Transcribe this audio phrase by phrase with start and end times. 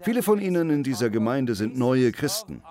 [0.00, 2.62] Viele von Ihnen in dieser Gemeinde sind neue Christen.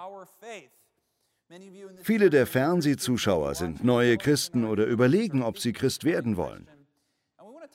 [2.01, 6.67] Viele der Fernsehzuschauer sind neue Christen oder überlegen, ob sie Christ werden wollen.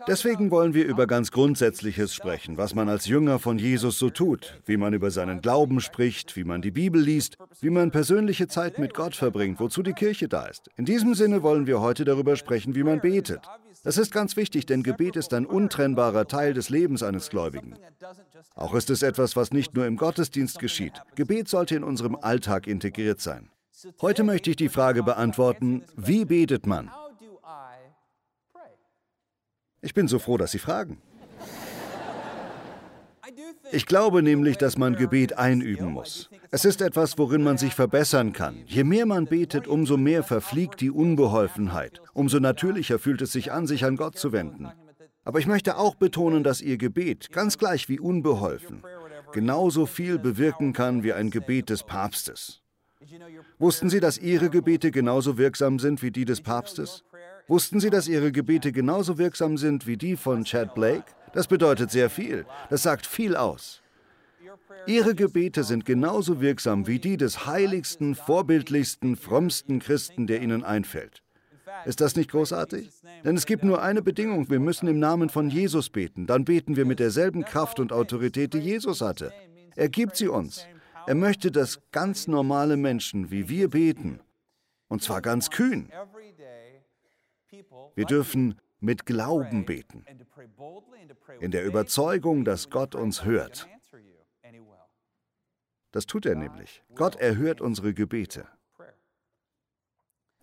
[0.07, 4.61] Deswegen wollen wir über ganz Grundsätzliches sprechen, was man als Jünger von Jesus so tut,
[4.65, 8.79] wie man über seinen Glauben spricht, wie man die Bibel liest, wie man persönliche Zeit
[8.79, 10.71] mit Gott verbringt, wozu die Kirche da ist.
[10.77, 13.43] In diesem Sinne wollen wir heute darüber sprechen, wie man betet.
[13.83, 17.75] Das ist ganz wichtig, denn Gebet ist ein untrennbarer Teil des Lebens eines Gläubigen.
[18.55, 21.01] Auch ist es etwas, was nicht nur im Gottesdienst geschieht.
[21.15, 23.51] Gebet sollte in unserem Alltag integriert sein.
[24.03, 26.91] Heute möchte ich die Frage beantworten, wie betet man?
[29.81, 31.01] Ich bin so froh, dass Sie fragen.
[33.73, 36.29] Ich glaube nämlich, dass man Gebet einüben muss.
[36.51, 38.57] Es ist etwas, worin man sich verbessern kann.
[38.67, 42.01] Je mehr man betet, umso mehr verfliegt die Unbeholfenheit.
[42.13, 44.69] Umso natürlicher fühlt es sich an, sich an Gott zu wenden.
[45.25, 48.83] Aber ich möchte auch betonen, dass Ihr Gebet, ganz gleich wie unbeholfen,
[49.33, 52.63] genauso viel bewirken kann wie ein Gebet des Papstes.
[53.59, 57.05] Wussten Sie, dass Ihre Gebete genauso wirksam sind wie die des Papstes?
[57.49, 61.05] Wussten Sie, dass Ihre Gebete genauso wirksam sind wie die von Chad Blake?
[61.33, 62.47] Das bedeutet sehr viel.
[62.69, 63.83] Das sagt viel aus.
[64.87, 71.23] Ihre Gebete sind genauso wirksam wie die des heiligsten, vorbildlichsten, frommsten Christen, der Ihnen einfällt.
[71.85, 72.91] Ist das nicht großartig?
[73.25, 76.27] Denn es gibt nur eine Bedingung, wir müssen im Namen von Jesus beten.
[76.27, 79.33] Dann beten wir mit derselben Kraft und Autorität, die Jesus hatte.
[79.77, 80.67] Er gibt sie uns.
[81.07, 84.21] Er möchte, dass ganz normale Menschen wie wir beten.
[84.89, 85.91] Und zwar ganz kühn.
[87.95, 90.05] Wir dürfen mit Glauben beten,
[91.41, 93.69] in der Überzeugung, dass Gott uns hört.
[95.93, 96.83] Das tut er nämlich.
[96.95, 98.47] Gott erhört unsere Gebete.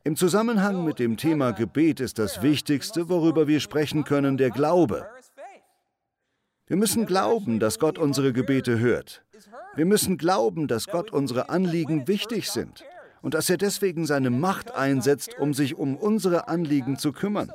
[0.04, 5.06] Im Zusammenhang mit dem Thema Gebet ist das Wichtigste, worüber wir sprechen können, der Glaube.
[6.68, 9.24] Wir müssen glauben, dass Gott unsere Gebete hört.
[9.76, 12.84] Wir müssen glauben, dass Gott unsere Anliegen wichtig sind
[13.22, 17.52] und dass er deswegen seine Macht einsetzt, um sich um unsere Anliegen zu kümmern.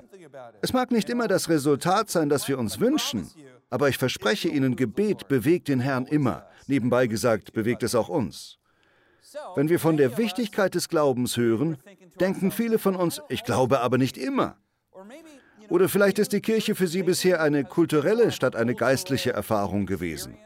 [0.61, 3.29] Es mag nicht immer das Resultat sein, das wir uns wünschen,
[3.71, 6.47] aber ich verspreche Ihnen, Gebet bewegt den Herrn immer.
[6.67, 8.59] Nebenbei gesagt, bewegt es auch uns.
[9.57, 11.79] Wenn wir von der Wichtigkeit des Glaubens hören,
[12.21, 14.57] denken viele von uns, ich glaube aber nicht immer.
[15.69, 20.37] Oder vielleicht ist die Kirche für Sie bisher eine kulturelle statt eine geistliche Erfahrung gewesen.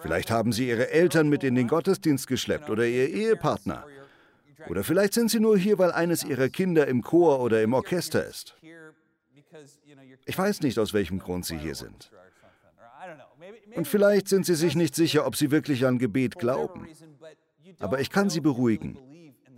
[0.00, 3.86] Vielleicht haben Sie Ihre Eltern mit in den Gottesdienst geschleppt oder Ihr Ehepartner.
[4.68, 8.26] Oder vielleicht sind Sie nur hier, weil eines Ihrer Kinder im Chor oder im Orchester
[8.26, 8.56] ist.
[10.24, 12.10] Ich weiß nicht, aus welchem Grund Sie hier sind.
[13.74, 16.88] Und vielleicht sind Sie sich nicht sicher, ob Sie wirklich an Gebet glauben.
[17.78, 18.98] Aber ich kann Sie beruhigen.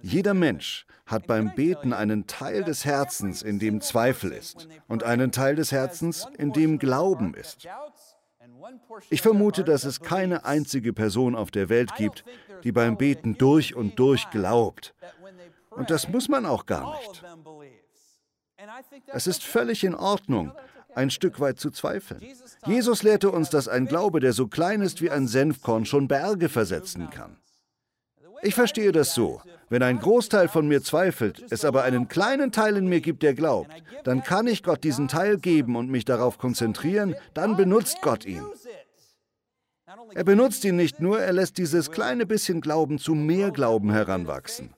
[0.02, 5.32] Jeder Mensch hat beim Beten einen Teil des Herzens, in dem Zweifel ist, und einen
[5.32, 7.66] Teil des Herzens, in dem Glauben ist.
[9.10, 12.24] Ich vermute, dass es keine einzige Person auf der Welt gibt,
[12.64, 14.94] die beim Beten durch und durch glaubt.
[15.70, 17.24] Und das muss man auch gar nicht.
[19.06, 20.52] Es ist völlig in Ordnung,
[20.94, 22.22] ein Stück weit zu zweifeln.
[22.66, 26.48] Jesus lehrte uns, dass ein Glaube, der so klein ist wie ein Senfkorn, schon Berge
[26.48, 27.36] versetzen kann.
[28.42, 29.40] Ich verstehe das so.
[29.70, 33.34] Wenn ein Großteil von mir zweifelt, es aber einen kleinen Teil in mir gibt, der
[33.34, 33.70] glaubt,
[34.04, 38.44] dann kann ich Gott diesen Teil geben und mich darauf konzentrieren, dann benutzt Gott ihn.
[40.14, 44.74] Er benutzt ihn nicht nur, er lässt dieses kleine bisschen Glauben zu mehr Glauben heranwachsen.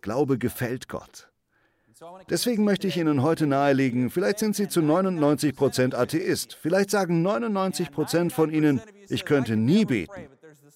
[0.00, 1.30] Glaube gefällt Gott.
[2.28, 6.54] Deswegen möchte ich Ihnen heute nahelegen, vielleicht sind Sie zu 99 Prozent Atheist.
[6.60, 10.28] Vielleicht sagen 99 Prozent von Ihnen, ich könnte nie beten.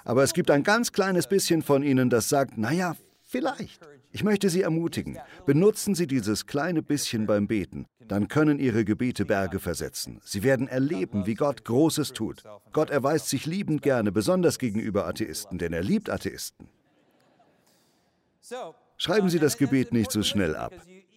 [0.04, 3.80] Aber es gibt ein ganz kleines bisschen von Ihnen, das sagt, naja, vielleicht.
[4.10, 9.26] Ich möchte Sie ermutigen, benutzen Sie dieses kleine bisschen beim Beten, dann können Ihre Gebete
[9.26, 10.20] Berge versetzen.
[10.24, 12.42] Sie werden erleben, wie Gott Großes tut.
[12.72, 16.70] Gott erweist sich liebend gerne, besonders gegenüber Atheisten, denn er liebt Atheisten.
[18.98, 20.72] Schreiben Sie das Gebet nicht so schnell ab.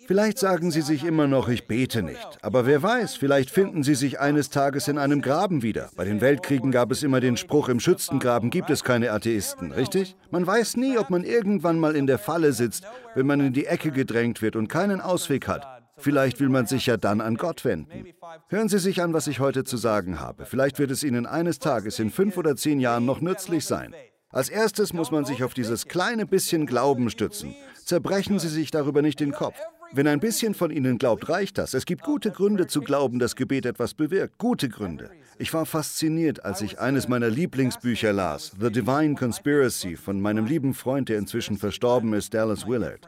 [0.05, 2.37] Vielleicht sagen Sie sich immer noch, ich bete nicht.
[2.41, 5.89] Aber wer weiß, vielleicht finden Sie sich eines Tages in einem Graben wieder.
[5.95, 10.15] Bei den Weltkriegen gab es immer den Spruch, im Schützengraben gibt es keine Atheisten, richtig?
[10.29, 12.83] Man weiß nie, ob man irgendwann mal in der Falle sitzt,
[13.15, 15.65] wenn man in die Ecke gedrängt wird und keinen Ausweg hat.
[15.97, 18.05] Vielleicht will man sich ja dann an Gott wenden.
[18.49, 20.45] Hören Sie sich an, was ich heute zu sagen habe.
[20.45, 23.93] Vielleicht wird es Ihnen eines Tages in fünf oder zehn Jahren noch nützlich sein.
[24.31, 27.53] Als erstes muss man sich auf dieses kleine bisschen Glauben stützen.
[27.83, 29.57] Zerbrechen Sie sich darüber nicht den Kopf.
[29.93, 31.73] Wenn ein bisschen von Ihnen glaubt, reicht das.
[31.73, 34.37] Es gibt gute Gründe zu glauben, dass Gebet etwas bewirkt.
[34.37, 35.11] Gute Gründe.
[35.37, 40.73] Ich war fasziniert, als ich eines meiner Lieblingsbücher las, The Divine Conspiracy, von meinem lieben
[40.73, 43.05] Freund, der inzwischen verstorben ist, Dallas Willard.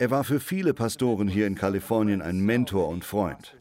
[0.00, 3.56] Er war für viele Pastoren hier in Kalifornien ein Mentor und Freund.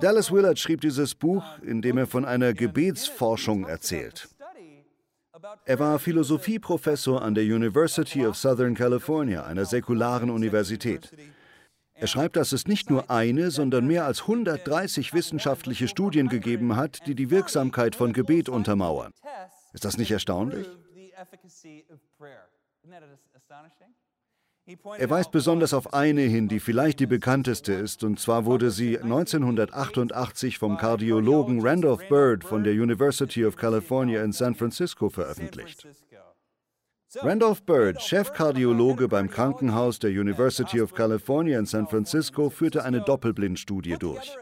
[0.00, 4.28] Dallas Willard schrieb dieses Buch, in dem er von einer Gebetsforschung erzählt.
[5.66, 11.10] Er war Philosophieprofessor an der University of Southern California, einer säkularen Universität.
[11.94, 17.06] Er schreibt, dass es nicht nur eine, sondern mehr als 130 wissenschaftliche Studien gegeben hat,
[17.06, 19.12] die die Wirksamkeit von Gebet untermauern.
[19.72, 20.66] Ist das nicht erstaunlich?
[24.98, 28.98] Er weist besonders auf eine hin, die vielleicht die bekannteste ist, und zwar wurde sie
[28.98, 35.86] 1988 vom Kardiologen Randolph Bird von der University of California in San Francisco veröffentlicht.
[37.16, 43.96] Randolph Bird, Chefkardiologe beim Krankenhaus der University of California in San Francisco, führte eine Doppelblindstudie
[43.98, 44.34] durch.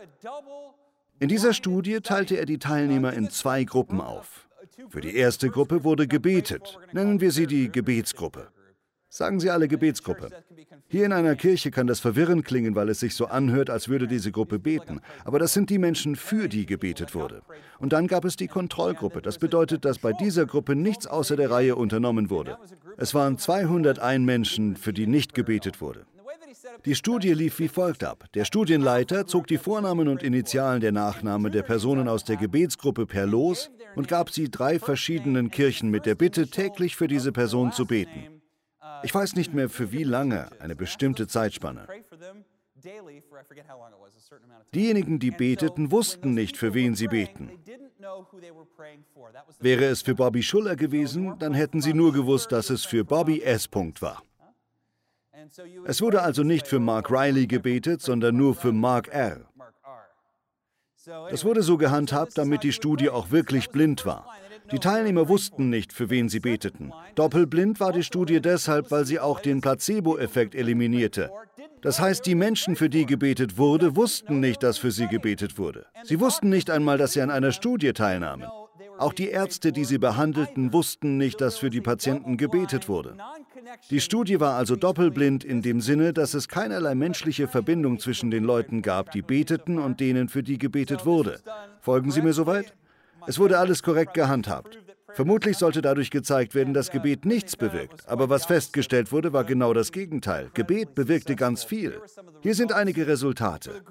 [1.18, 4.48] In dieser Studie teilte er die Teilnehmer in zwei Gruppen auf.
[4.88, 8.48] Für die erste Gruppe wurde gebetet, nennen wir sie die Gebetsgruppe.
[9.14, 10.30] Sagen Sie alle Gebetsgruppe.
[10.88, 14.08] Hier in einer Kirche kann das verwirrend klingen, weil es sich so anhört, als würde
[14.08, 15.02] diese Gruppe beten.
[15.26, 17.42] Aber das sind die Menschen, für die gebetet wurde.
[17.78, 19.20] Und dann gab es die Kontrollgruppe.
[19.20, 22.56] Das bedeutet, dass bei dieser Gruppe nichts außer der Reihe unternommen wurde.
[22.96, 26.06] Es waren 201 Menschen, für die nicht gebetet wurde.
[26.86, 28.24] Die Studie lief wie folgt ab.
[28.32, 33.26] Der Studienleiter zog die Vornamen und Initialen der Nachname der Personen aus der Gebetsgruppe per
[33.26, 37.84] Los und gab sie drei verschiedenen Kirchen mit der Bitte, täglich für diese Person zu
[37.84, 38.41] beten.
[39.02, 41.86] Ich weiß nicht mehr für wie lange, eine bestimmte Zeitspanne.
[44.74, 47.50] Diejenigen, die beteten, wussten nicht, für wen sie beten.
[49.60, 53.42] Wäre es für Bobby Schuller gewesen, dann hätten sie nur gewusst, dass es für Bobby
[53.42, 53.68] S.
[54.00, 54.22] war.
[55.86, 59.46] Es wurde also nicht für Mark Riley gebetet, sondern nur für Mark R.
[61.04, 64.26] Das wurde so gehandhabt, damit die Studie auch wirklich blind war.
[64.72, 66.92] Die Teilnehmer wussten nicht, für wen sie beteten.
[67.14, 71.30] Doppelblind war die Studie deshalb, weil sie auch den Placebo-Effekt eliminierte.
[71.82, 75.86] Das heißt, die Menschen, für die gebetet wurde, wussten nicht, dass für sie gebetet wurde.
[76.04, 78.46] Sie wussten nicht einmal, dass sie an einer Studie teilnahmen.
[78.98, 83.16] Auch die Ärzte, die sie behandelten, wussten nicht, dass für die Patienten gebetet wurde.
[83.90, 88.44] Die Studie war also doppelblind in dem Sinne, dass es keinerlei menschliche Verbindung zwischen den
[88.44, 91.40] Leuten gab, die beteten und denen, für die gebetet wurde.
[91.80, 92.74] Folgen Sie mir soweit?
[93.26, 94.78] Es wurde alles korrekt gehandhabt.
[95.14, 98.08] Vermutlich sollte dadurch gezeigt werden, dass Gebet nichts bewirkt.
[98.08, 100.50] Aber was festgestellt wurde, war genau das Gegenteil.
[100.54, 102.00] Gebet bewirkte ganz viel.
[102.40, 103.82] Hier sind einige Resultate.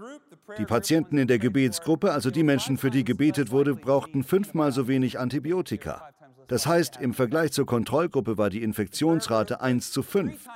[0.57, 4.87] Die Patienten in der Gebetsgruppe, also die Menschen, für die gebetet wurde, brauchten fünfmal so
[4.87, 6.09] wenig Antibiotika.
[6.51, 10.49] Das heißt, im Vergleich zur Kontrollgruppe war die Infektionsrate 1 zu 5.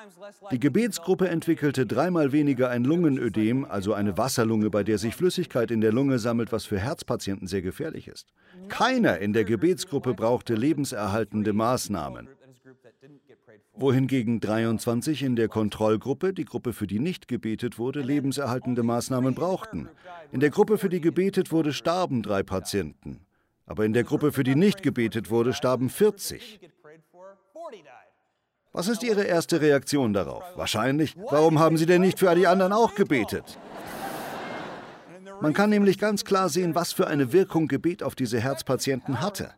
[0.51, 5.79] Die Gebetsgruppe entwickelte dreimal weniger ein Lungenödem, also eine Wasserlunge, bei der sich Flüssigkeit in
[5.79, 8.27] der Lunge sammelt, was für Herzpatienten sehr gefährlich ist.
[8.67, 12.27] Keiner in der Gebetsgruppe brauchte lebenserhaltende Maßnahmen.
[13.77, 19.87] Wohingegen 23 in der Kontrollgruppe, die Gruppe, für die nicht gebetet wurde, lebenserhaltende Maßnahmen brauchten.
[20.33, 23.21] In der Gruppe, für die gebetet wurde, starben drei Patienten.
[23.65, 26.59] Aber in der Gruppe, für die nicht gebetet wurde, starben 40.
[28.71, 30.43] Was ist Ihre erste Reaktion darauf?
[30.55, 33.57] Wahrscheinlich, warum haben Sie denn nicht für die anderen auch gebetet?
[35.41, 39.53] Man kann nämlich ganz klar sehen, was für eine Wirkung Gebet auf diese Herzpatienten hatte.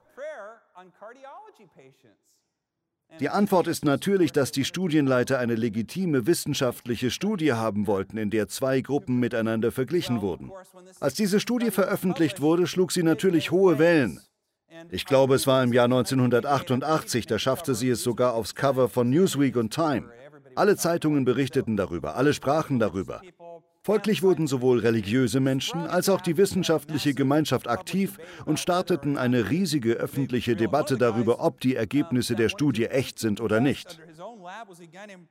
[3.19, 8.47] Die Antwort ist natürlich, dass die Studienleiter eine legitime wissenschaftliche Studie haben wollten, in der
[8.47, 10.51] zwei Gruppen miteinander verglichen wurden.
[10.99, 14.19] Als diese Studie veröffentlicht wurde, schlug sie natürlich hohe Wellen.
[14.92, 19.09] Ich glaube, es war im Jahr 1988, da schaffte sie es sogar aufs Cover von
[19.09, 20.09] Newsweek und Time.
[20.56, 23.21] Alle Zeitungen berichteten darüber, alle sprachen darüber.
[23.87, 29.94] Folglich wurden sowohl religiöse Menschen als auch die wissenschaftliche Gemeinschaft aktiv und starteten eine riesige
[29.94, 33.97] öffentliche Debatte darüber, ob die Ergebnisse der Studie echt sind oder nicht.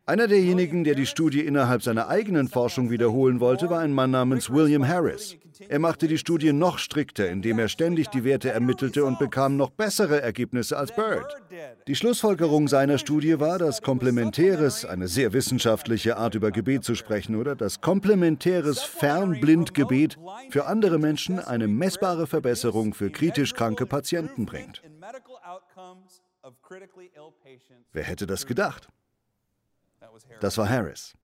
[0.04, 4.50] Einer derjenigen, der die Studie innerhalb seiner eigenen Forschung wiederholen wollte, war ein Mann namens
[4.50, 5.36] William Harris.
[5.68, 9.70] Er machte die Studie noch strikter, indem er ständig die Werte ermittelte und bekam noch
[9.70, 11.34] bessere Ergebnisse als Bird.
[11.86, 17.36] Die Schlussfolgerung seiner Studie war, dass komplementäres, eine sehr wissenschaftliche Art über Gebet zu sprechen,
[17.36, 20.18] oder das komplementäres Fernblindgebet
[20.50, 24.82] für andere Menschen eine messbare Verbesserung für kritisch kranke Patienten bringt.
[27.92, 28.88] Wer hätte das gedacht?
[30.40, 31.14] Das war Harris.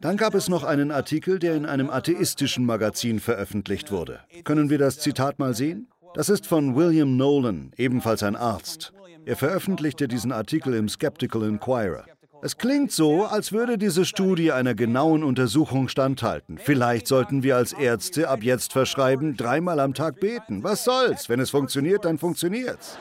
[0.00, 4.20] Dann gab es noch einen Artikel, der in einem atheistischen Magazin veröffentlicht wurde.
[4.44, 5.88] Können wir das Zitat mal sehen?
[6.14, 8.92] Das ist von William Nolan, ebenfalls ein Arzt.
[9.26, 12.04] Er veröffentlichte diesen Artikel im Skeptical Inquirer.
[12.40, 16.56] Es klingt so, als würde diese Studie einer genauen Untersuchung standhalten.
[16.58, 20.62] Vielleicht sollten wir als Ärzte ab jetzt verschreiben, dreimal am Tag beten.
[20.62, 21.28] Was soll's?
[21.28, 22.96] Wenn es funktioniert, dann funktioniert's.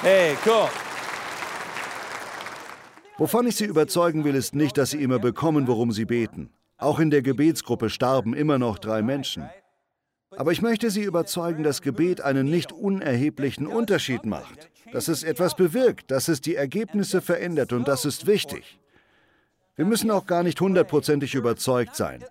[0.00, 0.68] Hey, cool.
[3.22, 6.50] Wovon ich Sie überzeugen will, ist nicht, dass Sie immer bekommen, worum Sie beten.
[6.76, 9.48] Auch in der Gebetsgruppe starben immer noch drei Menschen.
[10.32, 15.54] Aber ich möchte Sie überzeugen, dass Gebet einen nicht unerheblichen Unterschied macht, dass es etwas
[15.54, 18.80] bewirkt, dass es die Ergebnisse verändert und das ist wichtig.
[19.76, 22.24] Wir müssen auch gar nicht hundertprozentig überzeugt sein.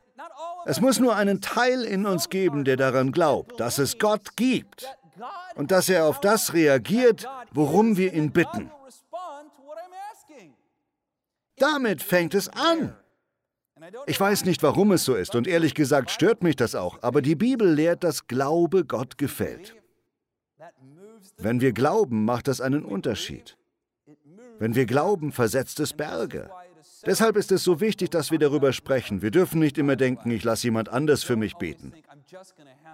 [0.66, 4.90] Es muss nur einen Teil in uns geben, der daran glaubt, dass es Gott gibt
[5.56, 8.70] und dass er auf das reagiert, worum wir ihn bitten.
[11.62, 12.96] Damit fängt es an.
[14.08, 17.22] Ich weiß nicht, warum es so ist und ehrlich gesagt stört mich das auch, aber
[17.22, 19.76] die Bibel lehrt, dass Glaube Gott gefällt.
[21.38, 23.58] Wenn wir glauben, macht das einen Unterschied.
[24.58, 26.50] Wenn wir glauben, versetzt es Berge.
[27.06, 29.22] Deshalb ist es so wichtig, dass wir darüber sprechen.
[29.22, 31.94] Wir dürfen nicht immer denken, ich lasse jemand anders für mich beten.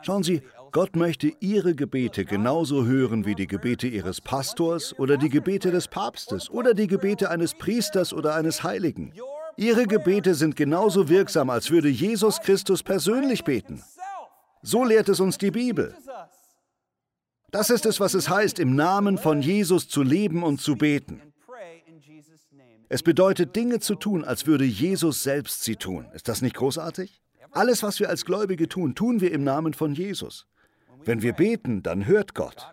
[0.02, 5.30] Schauen Sie, Gott möchte Ihre Gebete genauso hören wie die Gebete Ihres Pastors oder die
[5.30, 9.14] Gebete des Papstes oder die Gebete eines Priesters oder eines Heiligen.
[9.58, 13.84] Ihre Gebete sind genauso wirksam, als würde Jesus Christus persönlich beten.
[14.62, 15.96] So lehrt es uns die Bibel.
[17.52, 21.26] Das ist es, was es heißt, im Namen von Jesus zu leben und zu beten.
[22.89, 26.06] Es bedeutet, Dinge zu tun, als würde Jesus selbst sie tun.
[26.13, 27.22] Ist das nicht großartig?
[27.51, 30.48] Alles, was wir als Gläubige tun, tun wir im Namen von Jesus.
[31.03, 32.67] Wenn wir beten, dann hört Gott.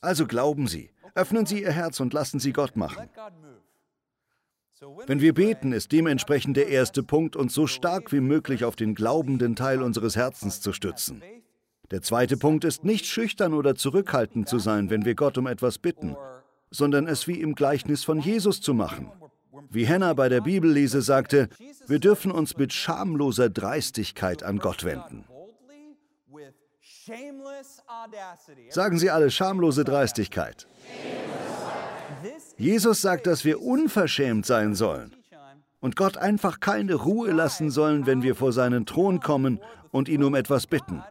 [0.00, 3.08] Also glauben Sie, öffnen Sie Ihr Herz und lassen Sie Gott machen.
[5.06, 8.94] Wenn wir beten, ist dementsprechend der erste Punkt, uns so stark wie möglich auf den
[8.94, 11.22] glaubenden Teil unseres Herzens zu stützen.
[11.90, 15.78] Der zweite Punkt ist nicht schüchtern oder zurückhaltend zu sein, wenn wir Gott um etwas
[15.78, 16.16] bitten,
[16.70, 19.10] sondern es wie im Gleichnis von Jesus zu machen.
[19.70, 21.48] Wie Hannah bei der Bibellese sagte,
[21.86, 25.24] wir dürfen uns mit schamloser Dreistigkeit an Gott wenden.
[28.70, 30.66] Sagen Sie alle schamlose Dreistigkeit.
[32.56, 35.14] Jesus sagt, dass wir unverschämt sein sollen
[35.80, 40.24] und Gott einfach keine Ruhe lassen sollen, wenn wir vor seinen Thron kommen und ihn
[40.24, 41.02] um etwas bitten.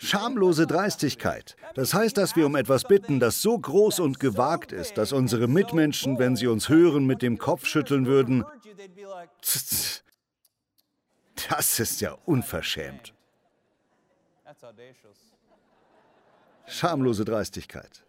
[0.00, 1.56] Schamlose Dreistigkeit.
[1.74, 5.48] Das heißt, dass wir um etwas bitten, das so groß und gewagt ist, dass unsere
[5.48, 8.44] Mitmenschen, wenn sie uns hören, mit dem Kopf schütteln würden.
[11.48, 13.12] Das ist ja unverschämt.
[16.66, 18.04] Schamlose Dreistigkeit.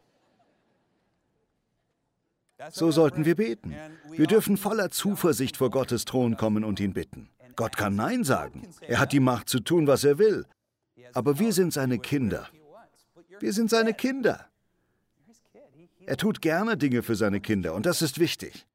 [2.72, 3.74] So sollten wir beten.
[4.12, 7.30] Wir dürfen voller Zuversicht vor Gottes Thron kommen und ihn bitten.
[7.56, 8.68] Gott kann Nein sagen.
[8.82, 10.46] Er hat die Macht zu tun, was er will.
[11.14, 12.48] Aber wir sind seine Kinder.
[13.40, 14.46] Wir sind seine Kinder.
[16.06, 18.66] Er tut gerne Dinge für seine Kinder und das ist wichtig.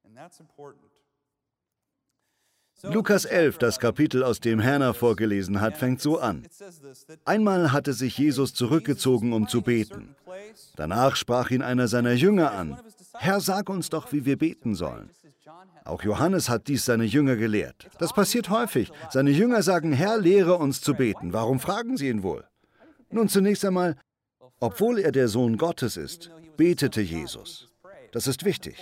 [2.83, 6.47] Lukas 11, das Kapitel, aus dem Hannah vorgelesen hat, fängt so an.
[7.25, 10.14] Einmal hatte sich Jesus zurückgezogen, um zu beten.
[10.76, 12.79] Danach sprach ihn einer seiner Jünger an.
[13.14, 15.11] Herr, sag uns doch, wie wir beten sollen.
[15.85, 17.91] Auch Johannes hat dies seine Jünger gelehrt.
[17.99, 18.91] Das passiert häufig.
[19.11, 21.33] Seine Jünger sagen, Herr, lehre uns zu beten.
[21.33, 22.45] Warum fragen sie ihn wohl?
[23.11, 23.97] Nun zunächst einmal,
[24.61, 27.69] obwohl er der Sohn Gottes ist, betete Jesus.
[28.13, 28.77] Das ist wichtig.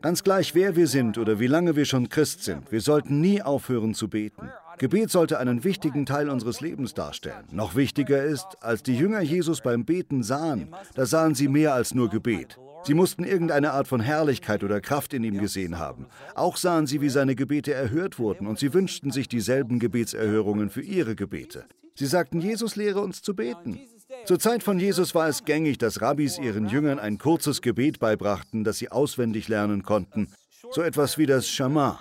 [0.00, 3.42] Ganz gleich, wer wir sind oder wie lange wir schon Christ sind, wir sollten nie
[3.42, 4.50] aufhören zu beten.
[4.78, 7.44] Gebet sollte einen wichtigen Teil unseres Lebens darstellen.
[7.50, 11.94] Noch wichtiger ist, als die Jünger Jesus beim Beten sahen, da sahen sie mehr als
[11.94, 12.58] nur Gebet.
[12.84, 16.06] Sie mussten irgendeine Art von Herrlichkeit oder Kraft in ihm gesehen haben.
[16.34, 20.82] Auch sahen sie, wie seine Gebete erhört wurden, und sie wünschten sich dieselben Gebetserhörungen für
[20.82, 21.66] ihre Gebete.
[21.94, 23.80] Sie sagten, Jesus lehre uns zu beten.
[24.24, 28.64] Zur Zeit von Jesus war es gängig, dass Rabbis ihren Jüngern ein kurzes Gebet beibrachten,
[28.64, 30.28] das sie auswendig lernen konnten,
[30.70, 32.00] so etwas wie das Shama.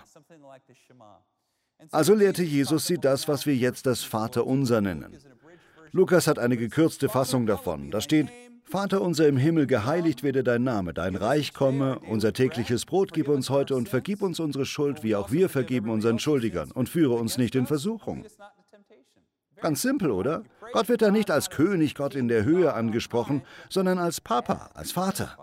[1.91, 5.17] Also lehrte Jesus sie das, was wir jetzt das Vaterunser nennen.
[5.91, 7.91] Lukas hat eine gekürzte Fassung davon.
[7.91, 8.27] Da steht,
[8.63, 13.29] Vater unser im Himmel, geheiligt werde dein Name, dein Reich komme, unser tägliches Brot gib
[13.29, 17.13] uns heute und vergib uns unsere Schuld, wie auch wir vergeben unseren Schuldigern, und führe
[17.13, 18.25] uns nicht in Versuchung.
[19.61, 20.43] Ganz simpel, oder?
[20.73, 24.91] Gott wird da nicht als König Gott in der Höhe angesprochen, sondern als Papa, als
[24.91, 25.37] Vater.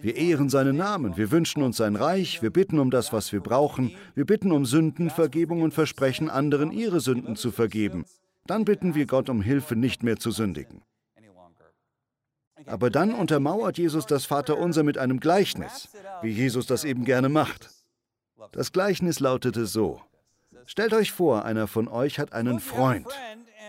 [0.00, 3.40] Wir ehren seinen Namen, wir wünschen uns sein Reich, wir bitten um das, was wir
[3.40, 8.04] brauchen, wir bitten um Sündenvergebung und versprechen anderen, ihre Sünden zu vergeben.
[8.46, 10.82] Dann bitten wir Gott um Hilfe, nicht mehr zu sündigen.
[12.66, 15.88] Aber dann untermauert Jesus das Vaterunser mit einem Gleichnis,
[16.22, 17.70] wie Jesus das eben gerne macht.
[18.52, 20.00] Das Gleichnis lautete so.
[20.66, 23.06] Stellt euch vor, einer von euch hat einen Freund.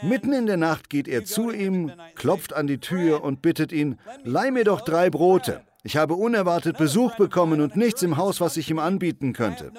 [0.01, 3.99] Mitten in der Nacht geht er zu ihm, klopft an die Tür und bittet ihn,
[4.23, 5.63] leih mir doch drei Brote.
[5.83, 9.71] Ich habe unerwartet Besuch bekommen und nichts im Haus, was ich ihm anbieten könnte.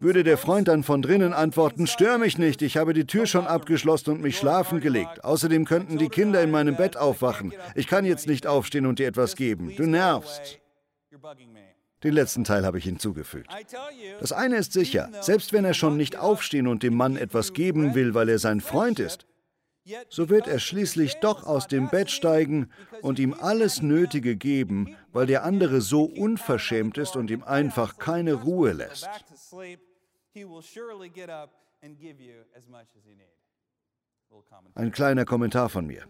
[0.00, 3.46] Würde der Freund dann von drinnen antworten, stör mich nicht, ich habe die Tür schon
[3.46, 5.24] abgeschlossen und mich schlafen gelegt.
[5.24, 7.54] Außerdem könnten die Kinder in meinem Bett aufwachen.
[7.74, 9.74] Ich kann jetzt nicht aufstehen und dir etwas geben.
[9.76, 10.60] Du nervst.
[12.02, 13.50] Den letzten Teil habe ich hinzugefügt.
[14.20, 17.94] Das eine ist sicher, selbst wenn er schon nicht aufstehen und dem Mann etwas geben
[17.94, 19.26] will, weil er sein Freund ist,
[20.08, 22.70] so wird er schließlich doch aus dem Bett steigen
[23.02, 28.34] und ihm alles Nötige geben, weil der andere so unverschämt ist und ihm einfach keine
[28.34, 29.08] Ruhe lässt.
[34.74, 36.04] Ein kleiner Kommentar von mir.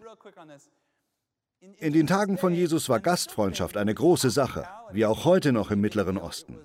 [1.79, 5.81] In den Tagen von Jesus war Gastfreundschaft eine große Sache, wie auch heute noch im
[5.81, 6.59] Mittleren Osten.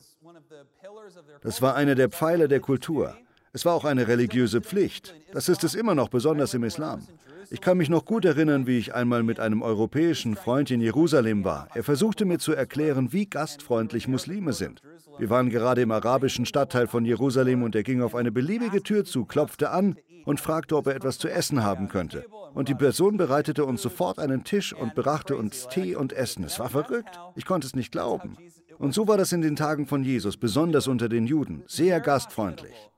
[1.42, 3.16] Das war einer der Pfeiler der Kultur.
[3.52, 5.14] Es war auch eine religiöse Pflicht.
[5.32, 7.06] Das ist es immer noch, besonders im Islam.
[7.50, 11.44] Ich kann mich noch gut erinnern, wie ich einmal mit einem europäischen Freund in Jerusalem
[11.44, 11.66] war.
[11.74, 14.82] Er versuchte mir zu erklären, wie gastfreundlich Muslime sind.
[15.18, 19.04] Wir waren gerade im arabischen Stadtteil von Jerusalem und er ging auf eine beliebige Tür
[19.04, 22.26] zu, klopfte an und fragte, ob er etwas zu essen haben könnte.
[22.54, 26.44] Und die Person bereitete uns sofort einen Tisch und brachte uns Tee und Essen.
[26.44, 27.18] Es war verrückt.
[27.34, 28.36] Ich konnte es nicht glauben.
[28.78, 32.89] Und so war das in den Tagen von Jesus, besonders unter den Juden, sehr gastfreundlich.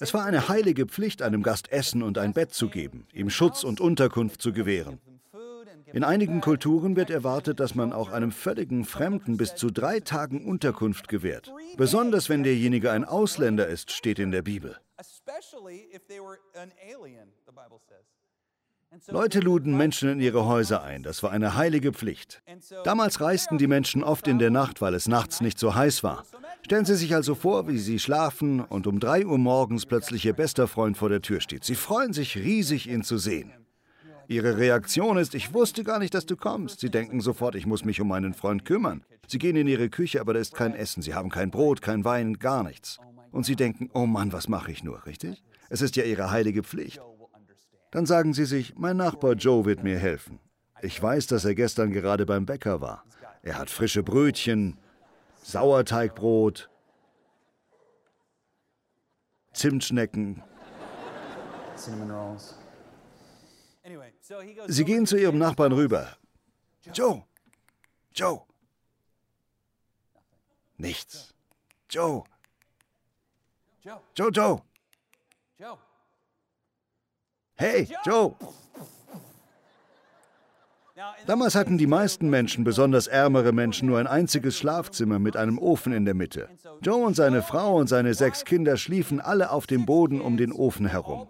[0.00, 3.64] Es war eine heilige Pflicht, einem Gast Essen und ein Bett zu geben, ihm Schutz
[3.64, 5.00] und Unterkunft zu gewähren.
[5.92, 10.44] In einigen Kulturen wird erwartet, dass man auch einem völligen Fremden bis zu drei Tagen
[10.44, 11.52] Unterkunft gewährt.
[11.76, 14.76] Besonders wenn derjenige ein Ausländer ist, steht in der Bibel.
[19.08, 22.42] Leute luden Menschen in ihre Häuser ein, das war eine heilige Pflicht.
[22.84, 26.24] Damals reisten die Menschen oft in der Nacht, weil es nachts nicht so heiß war.
[26.68, 30.34] Stellen Sie sich also vor, wie Sie schlafen und um 3 Uhr morgens plötzlich Ihr
[30.34, 31.64] bester Freund vor der Tür steht.
[31.64, 33.54] Sie freuen sich riesig, ihn zu sehen.
[34.26, 36.80] Ihre Reaktion ist, ich wusste gar nicht, dass du kommst.
[36.80, 39.02] Sie denken sofort, ich muss mich um meinen Freund kümmern.
[39.26, 41.00] Sie gehen in Ihre Küche, aber da ist kein Essen.
[41.00, 42.98] Sie haben kein Brot, kein Wein, gar nichts.
[43.30, 45.42] Und Sie denken, oh Mann, was mache ich nur, richtig?
[45.70, 47.00] Es ist ja Ihre heilige Pflicht.
[47.92, 50.38] Dann sagen Sie sich, mein Nachbar Joe wird mir helfen.
[50.82, 53.04] Ich weiß, dass er gestern gerade beim Bäcker war.
[53.40, 54.76] Er hat frische Brötchen,
[55.42, 56.68] Sauerteigbrot,
[59.52, 60.42] Zimtschnecken.
[64.66, 66.16] Sie gehen zu ihrem Nachbarn rüber.
[66.92, 67.24] Joe,
[68.14, 68.42] Joe.
[70.76, 71.34] Nichts.
[71.88, 72.24] Joe.
[74.14, 74.62] Joe, Joe.
[77.56, 78.36] Hey, Joe!
[81.26, 85.92] Damals hatten die meisten Menschen, besonders ärmere Menschen, nur ein einziges Schlafzimmer mit einem Ofen
[85.92, 86.48] in der Mitte.
[86.82, 90.52] Joe und seine Frau und seine sechs Kinder schliefen alle auf dem Boden um den
[90.52, 91.28] Ofen herum.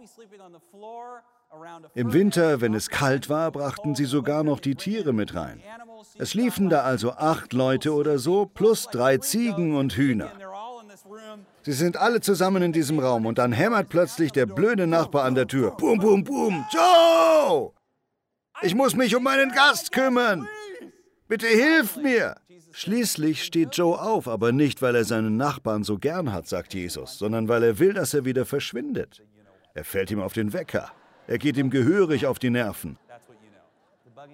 [1.95, 5.61] Im Winter, wenn es kalt war, brachten sie sogar noch die Tiere mit rein.
[6.19, 10.31] Es liefen da also acht Leute oder so, plus drei Ziegen und Hühner.
[11.63, 15.35] Sie sind alle zusammen in diesem Raum und dann hämmert plötzlich der blöde Nachbar an
[15.35, 15.73] der Tür.
[15.73, 16.65] Bum, bum, bum.
[16.73, 17.73] Joe!
[18.63, 20.49] Ich muss mich um meinen Gast kümmern.
[21.29, 22.37] Bitte hilf mir.
[22.73, 27.19] Schließlich steht Joe auf, aber nicht, weil er seinen Nachbarn so gern hat, sagt Jesus,
[27.19, 29.23] sondern weil er will, dass er wieder verschwindet.
[29.75, 30.91] Er fällt ihm auf den Wecker.
[31.27, 32.99] Er geht ihm gehörig auf die Nerven.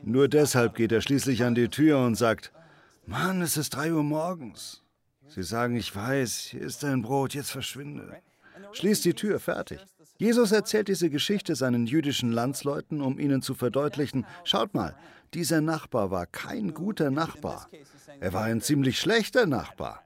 [0.02, 2.52] Nur deshalb geht er schließlich an die Tür und sagt,
[3.06, 4.82] Mann, es ist drei Uhr morgens.
[5.26, 8.22] Sie sagen, ich weiß, hier ist dein Brot, jetzt verschwinde.
[8.72, 9.80] Schließ die Tür, fertig.
[10.16, 14.96] Jesus erzählt diese Geschichte seinen jüdischen Landsleuten, um ihnen zu verdeutlichen, schaut mal,
[15.34, 17.68] dieser Nachbar war kein guter Nachbar.
[18.20, 20.04] Er war ein ziemlich schlechter Nachbar.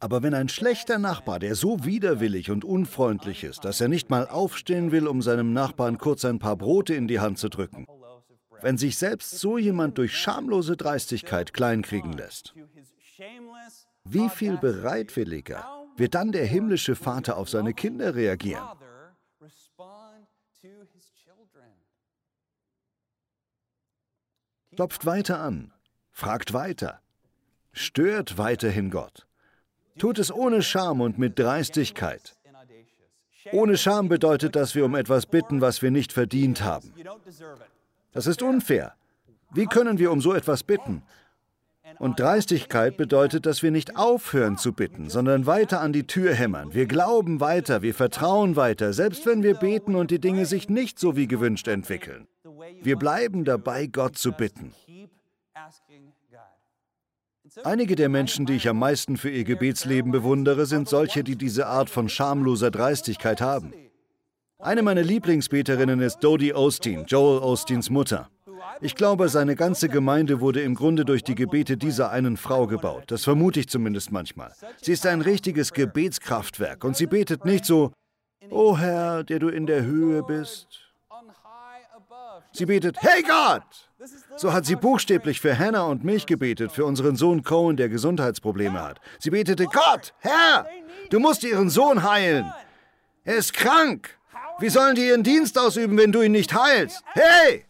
[0.00, 4.26] Aber wenn ein schlechter Nachbar, der so widerwillig und unfreundlich ist, dass er nicht mal
[4.28, 7.86] aufstehen will, um seinem Nachbarn kurz ein paar Brote in die Hand zu drücken,
[8.62, 12.54] wenn sich selbst so jemand durch schamlose Dreistigkeit kleinkriegen lässt,
[14.04, 18.62] wie viel bereitwilliger wird dann der himmlische Vater auf seine Kinder reagieren?
[24.78, 25.72] Klopft weiter an,
[26.12, 27.00] fragt weiter,
[27.72, 29.26] stört weiterhin Gott.
[29.98, 32.36] Tut es ohne Scham und mit Dreistigkeit.
[33.50, 36.94] Ohne Scham bedeutet, dass wir um etwas bitten, was wir nicht verdient haben.
[38.12, 38.94] Das ist unfair.
[39.50, 41.02] Wie können wir um so etwas bitten?
[41.98, 46.72] Und Dreistigkeit bedeutet, dass wir nicht aufhören zu bitten, sondern weiter an die Tür hämmern.
[46.72, 51.00] Wir glauben weiter, wir vertrauen weiter, selbst wenn wir beten und die Dinge sich nicht
[51.00, 52.28] so wie gewünscht entwickeln.
[52.82, 54.74] Wir bleiben dabei, Gott zu bitten.
[57.64, 61.66] Einige der Menschen, die ich am meisten für ihr Gebetsleben bewundere, sind solche, die diese
[61.66, 63.72] Art von schamloser Dreistigkeit haben.
[64.58, 68.28] Eine meiner Lieblingsbeterinnen ist Dodie Osteen, Joel Osteens Mutter.
[68.80, 73.04] Ich glaube, seine ganze Gemeinde wurde im Grunde durch die Gebete dieser einen Frau gebaut.
[73.08, 74.52] Das vermute ich zumindest manchmal.
[74.82, 77.92] Sie ist ein richtiges Gebetskraftwerk und sie betet nicht so,
[78.50, 80.87] O Herr, der du in der Höhe bist.
[82.52, 83.62] Sie betet, Hey Gott,
[84.36, 88.80] So hat sie buchstäblich für Hannah und mich gebetet, für unseren Sohn Cohen, der Gesundheitsprobleme
[88.80, 89.00] hat.
[89.18, 90.66] Sie betete, Gott, Herr,
[91.10, 92.52] du musst ihren Sohn heilen.
[93.24, 94.16] Er ist krank.
[94.60, 97.02] Wie sollen die ihren Dienst ausüben, wenn du ihn nicht heilst?
[97.12, 97.66] Hey!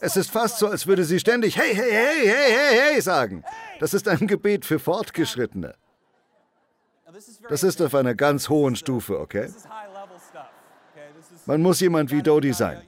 [0.00, 3.44] Es ist fast so, als würde sie ständig Hey, hey, hey, hey, hey, hey sagen.
[3.78, 5.74] Das ist ein Gebet für Fortgeschrittene.
[7.48, 9.48] Das ist auf einer ganz hohen Stufe, okay?
[11.46, 12.78] Man muss jemand wie Dodi sein.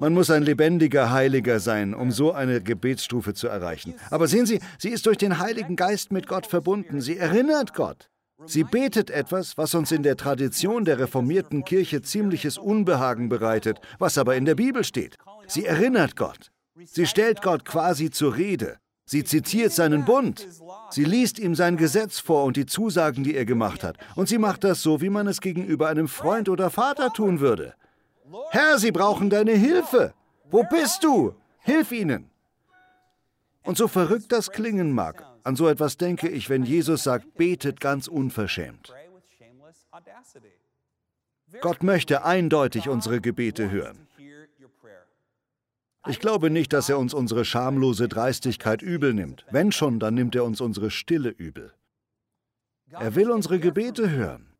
[0.00, 3.94] Man muss ein lebendiger Heiliger sein, um so eine Gebetsstufe zu erreichen.
[4.10, 7.00] Aber sehen Sie, sie ist durch den Heiligen Geist mit Gott verbunden.
[7.00, 8.08] Sie erinnert Gott.
[8.46, 14.18] Sie betet etwas, was uns in der Tradition der reformierten Kirche ziemliches Unbehagen bereitet, was
[14.18, 15.16] aber in der Bibel steht.
[15.46, 16.50] Sie erinnert Gott.
[16.84, 18.78] Sie stellt Gott quasi zur Rede.
[19.04, 20.48] Sie zitiert seinen Bund.
[20.90, 23.96] Sie liest ihm sein Gesetz vor und die Zusagen, die er gemacht hat.
[24.16, 27.74] Und sie macht das so, wie man es gegenüber einem Freund oder Vater tun würde.
[28.50, 30.14] Herr, sie brauchen deine Hilfe.
[30.50, 31.34] Wo bist du?
[31.60, 32.30] Hilf ihnen.
[33.64, 37.80] Und so verrückt das klingen mag, an so etwas denke ich, wenn Jesus sagt, betet
[37.80, 38.92] ganz unverschämt.
[41.60, 44.08] Gott möchte eindeutig unsere Gebete hören.
[46.08, 49.46] Ich glaube nicht, dass er uns unsere schamlose Dreistigkeit übel nimmt.
[49.50, 51.72] Wenn schon, dann nimmt er uns unsere Stille übel.
[52.90, 54.51] Er will unsere Gebete hören.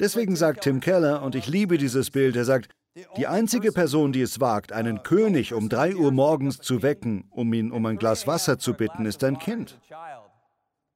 [0.00, 2.70] Deswegen sagt Tim Keller, und ich liebe dieses Bild, er sagt,
[3.16, 7.52] die einzige Person, die es wagt, einen König um drei Uhr morgens zu wecken, um
[7.52, 9.78] ihn um ein Glas Wasser zu bitten, ist ein Kind.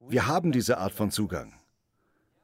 [0.00, 1.52] Wir haben diese Art von Zugang.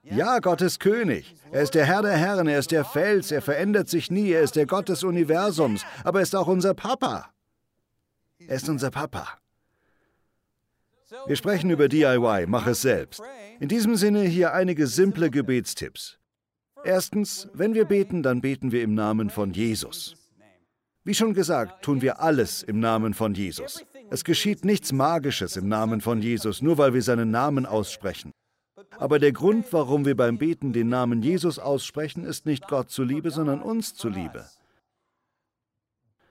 [0.02, 1.34] Ja, Gott ist König.
[1.50, 4.42] Er ist der Herr der Herren, er ist der Fels, er verändert sich nie, er
[4.42, 7.30] ist der Gott des Universums, aber er ist auch unser Papa.
[8.38, 9.26] Er ist unser Papa.
[11.26, 13.20] Wir sprechen über DIY, mach es selbst.
[13.58, 16.19] In diesem Sinne hier einige simple Gebetstipps.
[16.84, 20.16] Erstens, wenn wir beten, dann beten wir im Namen von Jesus.
[21.04, 23.84] Wie schon gesagt, tun wir alles im Namen von Jesus.
[24.10, 28.32] Es geschieht nichts Magisches im Namen von Jesus, nur weil wir seinen Namen aussprechen.
[28.98, 33.30] Aber der Grund, warum wir beim Beten den Namen Jesus aussprechen, ist nicht Gott zuliebe,
[33.30, 34.46] sondern uns zuliebe.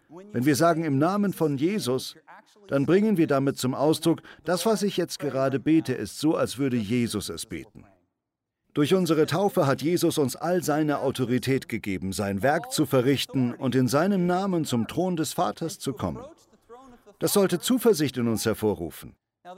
[0.09, 2.15] Wenn wir sagen im Namen von Jesus,
[2.67, 6.57] dann bringen wir damit zum Ausdruck, das, was ich jetzt gerade bete, ist so, als
[6.57, 7.85] würde Jesus es beten.
[8.73, 13.75] Durch unsere Taufe hat Jesus uns all seine Autorität gegeben, sein Werk zu verrichten und
[13.75, 16.23] in seinem Namen zum Thron des Vaters zu kommen.
[17.17, 19.15] Das sollte Zuversicht in uns hervorrufen.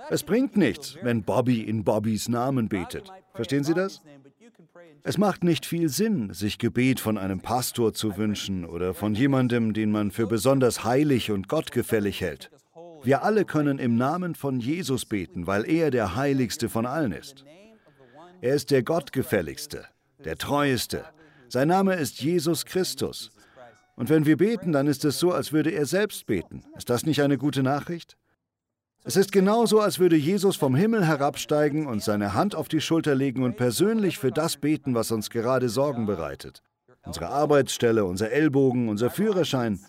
[0.09, 3.11] Es bringt nichts, wenn Bobby in Bobbys Namen betet.
[3.33, 4.01] Verstehen Sie das?
[5.03, 9.73] Es macht nicht viel Sinn, sich Gebet von einem Pastor zu wünschen oder von jemandem,
[9.73, 12.51] den man für besonders heilig und gottgefällig hält.
[13.03, 17.45] Wir alle können im Namen von Jesus beten, weil er der heiligste von allen ist.
[18.43, 19.85] Er ist der Gottgefälligste,
[20.25, 21.05] der Treueste.
[21.47, 23.29] Sein Name ist Jesus Christus.
[23.95, 26.63] Und wenn wir beten, dann ist es so, als würde er selbst beten.
[26.75, 28.17] Ist das nicht eine gute Nachricht?
[29.03, 33.13] Es ist genauso, als würde Jesus vom Himmel herabsteigen und seine Hand auf die Schulter
[33.13, 36.63] legen und persönlich für das beten, was uns gerade Sorgen bereitet.
[37.05, 39.79] Unsere Arbeitsstelle, unser Ellbogen, unser Führerschein.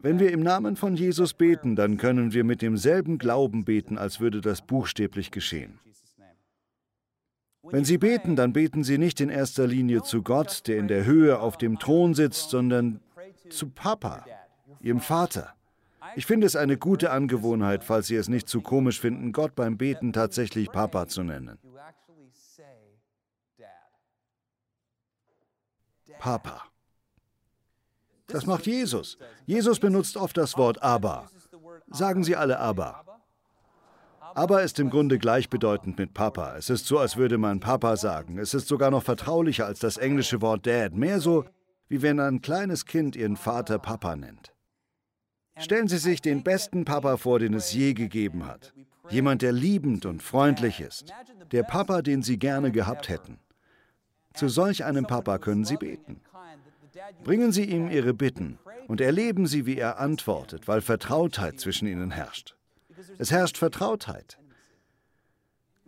[0.00, 4.18] Wenn wir im Namen von Jesus beten, dann können wir mit demselben Glauben beten, als
[4.18, 5.78] würde das buchstäblich geschehen.
[7.62, 11.04] Wenn Sie beten, dann beten Sie nicht in erster Linie zu Gott, der in der
[11.04, 13.00] Höhe auf dem Thron sitzt, sondern
[13.50, 14.24] zu Papa,
[14.80, 15.54] Ihrem Vater.
[16.16, 19.78] Ich finde es eine gute Angewohnheit, falls Sie es nicht zu komisch finden, Gott beim
[19.78, 21.58] Beten tatsächlich Papa zu nennen.
[26.18, 26.62] Papa.
[28.26, 29.18] Das macht Jesus.
[29.46, 31.28] Jesus benutzt oft das Wort aber.
[31.88, 33.04] Sagen Sie alle aber.
[34.34, 36.56] Aber ist im Grunde gleichbedeutend mit Papa.
[36.56, 38.38] Es ist so, als würde man Papa sagen.
[38.38, 40.94] Es ist sogar noch vertraulicher als das englische Wort Dad.
[40.94, 41.44] Mehr so,
[41.88, 44.52] wie wenn ein kleines Kind ihren Vater Papa nennt.
[45.58, 48.72] Stellen Sie sich den besten Papa vor, den es je gegeben hat.
[49.10, 51.12] Jemand, der liebend und freundlich ist.
[51.50, 53.38] Der Papa, den Sie gerne gehabt hätten.
[54.32, 56.22] Zu solch einem Papa können Sie beten.
[57.24, 62.10] Bringen Sie ihm Ihre Bitten und erleben Sie, wie er antwortet, weil Vertrautheit zwischen Ihnen
[62.10, 62.56] herrscht.
[63.18, 64.38] Es herrscht Vertrautheit.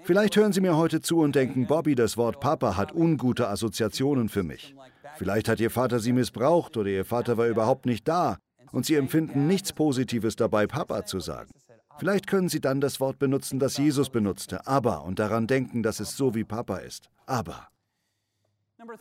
[0.03, 4.29] Vielleicht hören Sie mir heute zu und denken, Bobby, das Wort Papa hat ungute Assoziationen
[4.29, 4.75] für mich.
[5.17, 8.37] Vielleicht hat Ihr Vater Sie missbraucht oder Ihr Vater war überhaupt nicht da
[8.73, 11.51] und Sie empfinden nichts Positives dabei, Papa zu sagen.
[11.99, 16.01] Vielleicht können Sie dann das Wort benutzen, das Jesus benutzte, aber, und daran denken, dass
[16.01, 17.09] es so wie Papa ist.
[17.25, 17.69] Aber.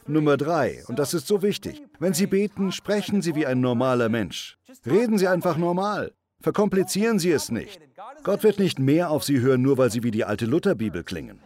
[0.07, 1.81] Nummer drei, und das ist so wichtig.
[1.99, 4.57] Wenn Sie beten, sprechen Sie wie ein normaler Mensch.
[4.85, 6.13] Reden Sie einfach normal.
[6.43, 7.79] Verkomplizieren Sie es nicht.
[8.23, 11.39] Gott wird nicht mehr auf Sie hören, nur weil Sie wie die alte Lutherbibel klingen.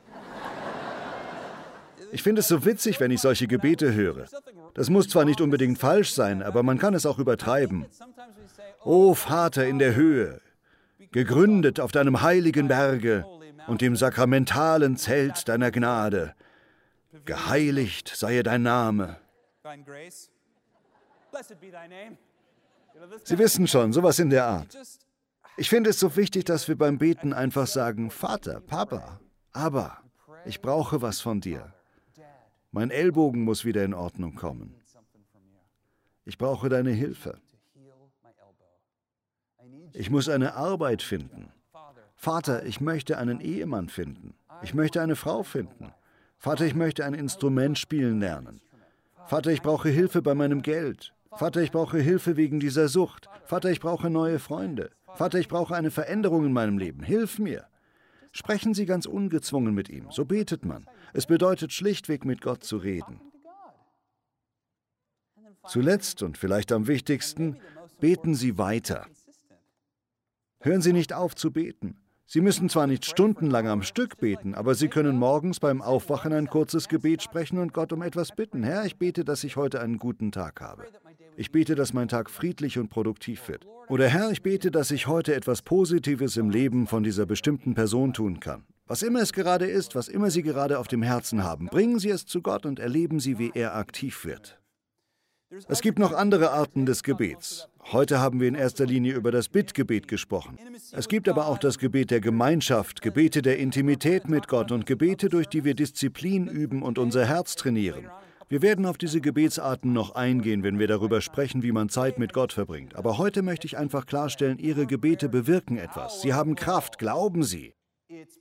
[2.12, 4.26] Ich finde es so witzig, wenn ich solche Gebete höre.
[4.74, 7.86] Das muss zwar nicht unbedingt falsch sein, aber man kann es auch übertreiben.
[8.84, 10.42] O Vater in der Höhe,
[11.12, 13.24] gegründet auf deinem heiligen Berge
[13.68, 16.34] und dem sakramentalen Zelt deiner Gnade,
[17.26, 19.18] geheiligt sei dein Name.
[23.24, 24.78] Sie wissen schon, sowas in der Art.
[25.58, 29.20] Ich finde es so wichtig, dass wir beim Beten einfach sagen, Vater, Papa,
[29.54, 29.98] aber
[30.46, 31.74] ich brauche was von dir.
[32.72, 34.76] Mein Ellbogen muss wieder in Ordnung kommen.
[36.26, 37.40] Ich brauche deine Hilfe.
[39.94, 41.52] Ich muss eine Arbeit finden.
[42.16, 44.36] Vater, ich möchte einen Ehemann finden.
[44.62, 45.94] Ich möchte eine Frau finden.
[46.38, 48.62] Vater, ich möchte ein Instrument spielen lernen.
[49.26, 51.14] Vater, ich brauche Hilfe bei meinem Geld.
[51.36, 53.30] Vater, ich brauche Hilfe wegen dieser Sucht.
[53.46, 54.92] Vater, ich brauche neue Freunde.
[55.16, 57.04] Vater, ich brauche eine Veränderung in meinem Leben.
[57.04, 57.68] Hilf mir.
[58.32, 60.08] Sprechen Sie ganz ungezwungen mit ihm.
[60.12, 60.86] So betet man.
[61.13, 63.20] Es bedeutet schlichtweg mit Gott zu reden.
[65.68, 67.58] Zuletzt und vielleicht am wichtigsten,
[68.00, 69.06] beten Sie weiter.
[70.60, 71.98] Hören Sie nicht auf zu beten.
[72.30, 76.48] Sie müssen zwar nicht stundenlang am Stück beten, aber Sie können morgens beim Aufwachen ein
[76.48, 78.63] kurzes Gebet sprechen und Gott um etwas bitten.
[78.63, 80.84] Herr, ich bete, dass ich heute einen guten Tag habe.
[81.39, 83.67] Ich bete, dass mein Tag friedlich und produktiv wird.
[83.89, 88.12] Oder Herr, ich bete, dass ich heute etwas Positives im Leben von dieser bestimmten Person
[88.12, 88.63] tun kann.
[88.88, 92.10] Was immer es gerade ist, was immer Sie gerade auf dem Herzen haben, bringen Sie
[92.10, 94.60] es zu Gott und erleben Sie, wie er aktiv wird.
[95.67, 97.69] Es gibt noch andere Arten des Gebets.
[97.91, 100.58] Heute haben wir in erster Linie über das Bittgebet gesprochen.
[100.91, 105.30] Es gibt aber auch das Gebet der Gemeinschaft, Gebete der Intimität mit Gott und Gebete,
[105.30, 108.10] durch die wir Disziplin üben und unser Herz trainieren.
[108.50, 112.32] Wir werden auf diese Gebetsarten noch eingehen, wenn wir darüber sprechen, wie man Zeit mit
[112.32, 112.96] Gott verbringt.
[112.96, 116.22] Aber heute möchte ich einfach klarstellen, Ihre Gebete bewirken etwas.
[116.22, 117.74] Sie haben Kraft, glauben Sie.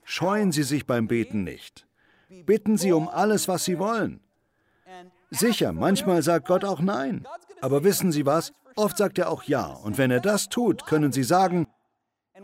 [0.05, 1.87] Scheuen Sie sich beim Beten nicht.
[2.45, 4.21] Bitten Sie um alles, was Sie wollen.
[5.29, 7.27] Sicher, manchmal sagt Gott auch Nein.
[7.59, 8.53] Aber wissen Sie was?
[8.77, 9.65] Oft sagt er auch Ja.
[9.65, 11.67] Und wenn er das tut, können Sie sagen,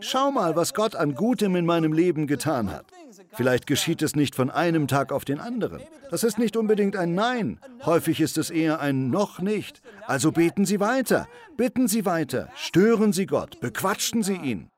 [0.00, 2.84] schau mal, was Gott an Gutem in meinem Leben getan hat.
[3.36, 5.80] Vielleicht geschieht es nicht von einem Tag auf den anderen.
[6.10, 7.58] Das ist nicht unbedingt ein Nein.
[7.84, 9.82] Häufig ist es eher ein Noch nicht.
[10.06, 11.28] Also beten Sie weiter.
[11.56, 12.48] Bitten Sie weiter.
[12.54, 13.60] Stören Sie Gott.
[13.60, 14.68] Bequatschen Sie ihn.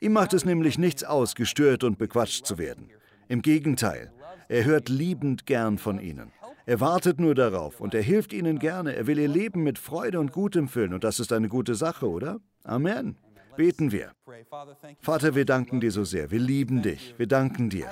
[0.00, 2.88] Ihm macht es nämlich nichts aus, gestört und bequatscht zu werden.
[3.28, 4.12] Im Gegenteil,
[4.48, 6.32] er hört liebend gern von Ihnen.
[6.64, 8.94] Er wartet nur darauf und er hilft ihnen gerne.
[8.94, 12.08] Er will ihr Leben mit Freude und Gutem füllen und das ist eine gute Sache,
[12.08, 12.38] oder?
[12.62, 13.16] Amen.
[13.56, 14.12] Beten wir.
[15.00, 16.30] Vater, wir danken dir so sehr.
[16.30, 17.14] Wir lieben dich.
[17.18, 17.88] Wir danken dir.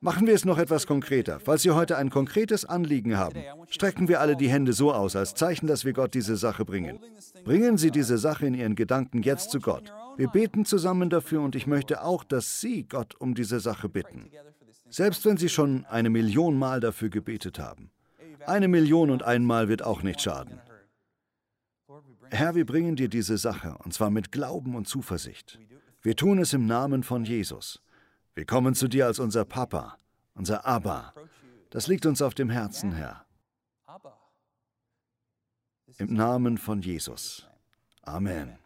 [0.00, 1.40] Machen wir es noch etwas konkreter.
[1.40, 5.34] Falls Sie heute ein konkretes Anliegen haben, strecken wir alle die Hände so aus, als
[5.34, 7.00] Zeichen, dass wir Gott diese Sache bringen.
[7.44, 9.92] Bringen Sie diese Sache in Ihren Gedanken jetzt zu Gott.
[10.16, 14.30] Wir beten zusammen dafür und ich möchte auch, dass Sie Gott um diese Sache bitten.
[14.88, 17.90] Selbst wenn Sie schon eine Million Mal dafür gebetet haben.
[18.46, 20.60] Eine Million und einmal wird auch nicht schaden.
[22.30, 25.58] Herr, wir bringen dir diese Sache, und zwar mit Glauben und Zuversicht.
[26.02, 27.82] Wir tun es im Namen von Jesus.
[28.34, 29.98] Wir kommen zu dir als unser Papa,
[30.34, 31.14] unser Abba.
[31.70, 33.24] Das liegt uns auf dem Herzen, Herr.
[35.98, 37.48] Im Namen von Jesus.
[38.02, 38.58] Amen.